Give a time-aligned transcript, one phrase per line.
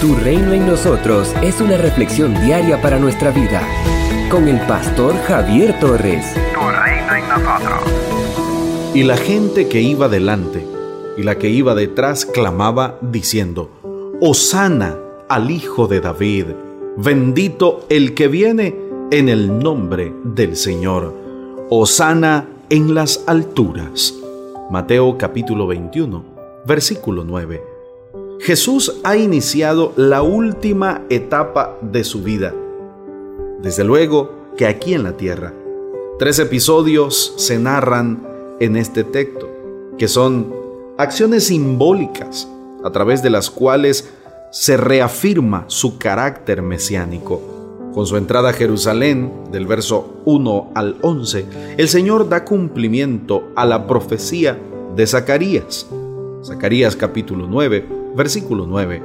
[0.00, 3.60] Tu reino en nosotros es una reflexión diaria para nuestra vida.
[4.30, 6.24] Con el pastor Javier Torres.
[6.54, 7.80] Tu reino en nosotros.
[8.94, 10.64] Y la gente que iba delante
[11.16, 13.72] y la que iba detrás clamaba diciendo,
[14.20, 14.96] Hosana
[15.28, 16.46] al Hijo de David,
[16.96, 18.76] bendito el que viene
[19.10, 21.12] en el nombre del Señor.
[21.70, 24.14] Hosana en las alturas.
[24.70, 26.24] Mateo capítulo 21,
[26.64, 27.67] versículo 9.
[28.40, 32.54] Jesús ha iniciado la última etapa de su vida.
[33.60, 35.52] Desde luego que aquí en la tierra.
[36.18, 38.26] Tres episodios se narran
[38.60, 39.48] en este texto,
[39.98, 40.54] que son
[40.98, 42.48] acciones simbólicas
[42.84, 44.08] a través de las cuales
[44.50, 47.40] se reafirma su carácter mesiánico.
[47.92, 51.46] Con su entrada a Jerusalén, del verso 1 al 11,
[51.76, 54.58] el Señor da cumplimiento a la profecía
[54.94, 55.86] de Zacarías.
[56.44, 59.02] Zacarías capítulo 9, versículo 9,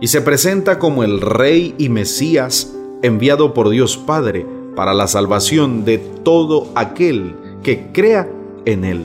[0.00, 5.84] y se presenta como el Rey y Mesías enviado por Dios Padre para la salvación
[5.84, 8.30] de todo aquel que crea
[8.64, 9.04] en Él.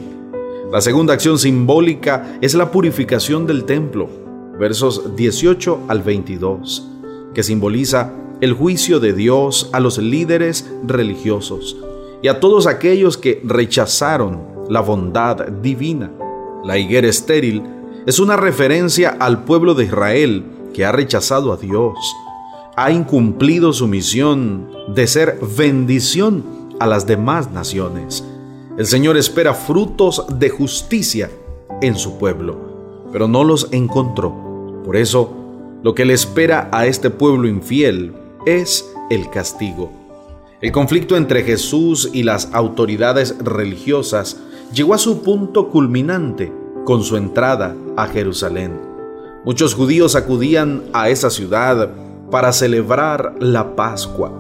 [0.72, 4.10] La segunda acción simbólica es la purificación del templo,
[4.60, 6.88] versos 18 al 22,
[7.34, 11.78] que simboliza el juicio de Dios a los líderes religiosos
[12.22, 16.12] y a todos aquellos que rechazaron la bondad divina.
[16.64, 17.64] La higuera estéril
[18.06, 21.96] es una referencia al pueblo de Israel que ha rechazado a Dios,
[22.76, 26.44] ha incumplido su misión de ser bendición
[26.80, 28.24] a las demás naciones.
[28.78, 31.30] El Señor espera frutos de justicia
[31.82, 32.58] en su pueblo,
[33.12, 34.82] pero no los encontró.
[34.84, 35.36] Por eso,
[35.84, 38.14] lo que le espera a este pueblo infiel
[38.48, 39.92] es el castigo.
[40.60, 44.38] El conflicto entre Jesús y las autoridades religiosas
[44.74, 48.80] llegó a su punto culminante con su entrada a Jerusalén.
[49.46, 51.90] Muchos judíos acudían a esa ciudad
[52.30, 54.32] para celebrar la Pascua,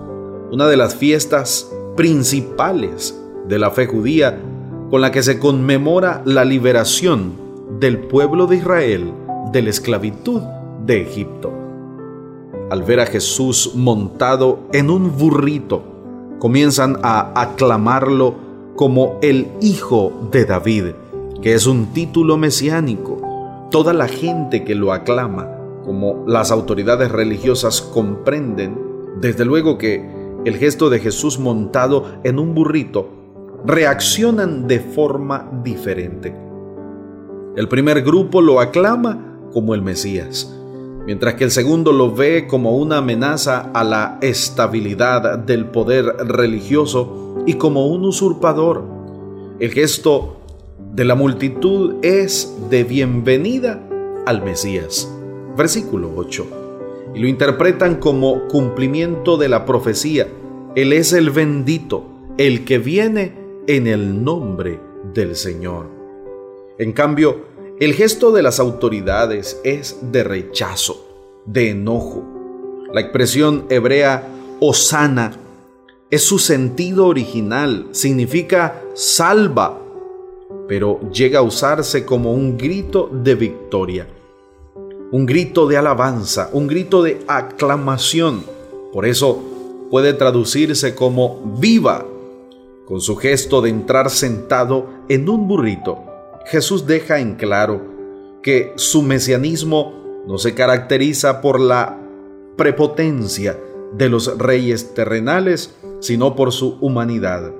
[0.51, 3.17] una de las fiestas principales
[3.47, 4.39] de la fe judía
[4.89, 7.33] con la que se conmemora la liberación
[7.79, 9.13] del pueblo de Israel
[9.51, 10.41] de la esclavitud
[10.85, 11.51] de Egipto.
[12.69, 15.83] Al ver a Jesús montado en un burrito,
[16.39, 18.35] comienzan a aclamarlo
[18.75, 20.85] como el Hijo de David,
[21.41, 23.17] que es un título mesiánico.
[23.71, 25.49] Toda la gente que lo aclama,
[25.83, 28.79] como las autoridades religiosas comprenden,
[29.19, 30.07] desde luego que
[30.45, 33.09] el gesto de Jesús montado en un burrito,
[33.65, 36.35] reaccionan de forma diferente.
[37.55, 40.55] El primer grupo lo aclama como el Mesías,
[41.05, 47.43] mientras que el segundo lo ve como una amenaza a la estabilidad del poder religioso
[47.45, 48.83] y como un usurpador.
[49.59, 50.40] El gesto
[50.93, 53.81] de la multitud es de bienvenida
[54.25, 55.09] al Mesías.
[55.55, 57.13] Versículo 8.
[57.15, 60.27] Y lo interpretan como cumplimiento de la profecía.
[60.75, 62.03] Él es el bendito,
[62.37, 63.33] el que viene
[63.67, 64.81] en el nombre
[65.13, 65.87] del Señor.
[66.77, 67.45] En cambio,
[67.79, 71.07] el gesto de las autoridades es de rechazo,
[71.45, 72.25] de enojo.
[72.93, 74.27] La expresión hebrea
[74.59, 75.37] osana
[76.09, 79.80] es su sentido original, significa salva
[80.71, 84.07] pero llega a usarse como un grito de victoria,
[85.11, 88.45] un grito de alabanza, un grito de aclamación.
[88.93, 89.43] Por eso
[89.89, 92.05] puede traducirse como viva.
[92.87, 96.05] Con su gesto de entrar sentado en un burrito,
[96.45, 97.81] Jesús deja en claro
[98.41, 101.99] que su mesianismo no se caracteriza por la
[102.55, 103.59] prepotencia
[103.91, 107.51] de los reyes terrenales, sino por su humanidad,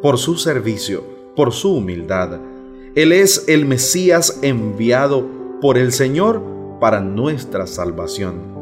[0.00, 1.04] por su servicio,
[1.36, 2.40] por su humildad
[2.94, 5.26] él es el Mesías enviado
[5.60, 6.40] por el Señor
[6.80, 8.54] para nuestra salvación.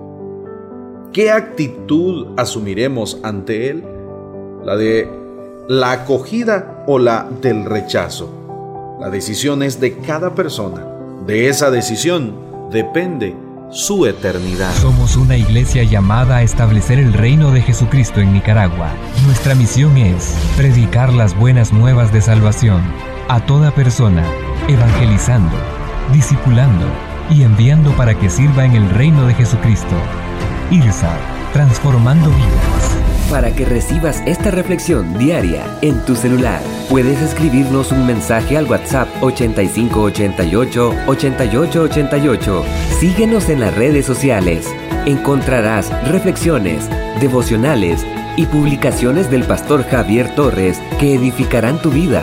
[1.12, 3.84] ¿Qué actitud asumiremos ante Él?
[4.65, 5.06] ¿La de
[5.69, 8.97] la acogida o la del rechazo?
[9.00, 10.87] La decisión es de cada persona.
[11.26, 12.34] De esa decisión
[12.71, 13.36] depende
[13.71, 14.72] su eternidad.
[14.77, 18.92] Somos una iglesia llamada a establecer el reino de Jesucristo en Nicaragua.
[19.27, 22.80] Nuestra misión es predicar las buenas nuevas de salvación
[23.32, 24.22] a toda persona,
[24.68, 25.56] evangelizando,
[26.12, 26.84] discipulando
[27.30, 29.96] y enviando para que sirva en el reino de Jesucristo.
[30.70, 31.16] IRSA,
[31.54, 33.30] transformando vidas.
[33.30, 39.08] Para que recibas esta reflexión diaria en tu celular, puedes escribirnos un mensaje al WhatsApp
[39.22, 42.64] 8588 8888.
[43.00, 44.68] Síguenos en las redes sociales.
[45.06, 46.86] Encontrarás reflexiones,
[47.18, 48.04] devocionales
[48.36, 52.22] y publicaciones del pastor Javier Torres que edificarán tu vida.